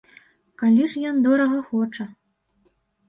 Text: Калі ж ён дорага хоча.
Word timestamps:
Калі 0.61 0.87
ж 0.93 1.03
ён 1.09 1.21
дорага 1.27 1.59
хоча. 1.71 2.05